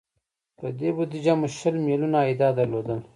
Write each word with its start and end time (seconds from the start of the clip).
په 0.57 0.67
دې 0.79 0.89
بودجه 0.97 1.33
مو 1.39 1.47
شل 1.57 1.75
میلیونه 1.87 2.17
عایدات 2.21 2.53
درلودل. 2.57 2.99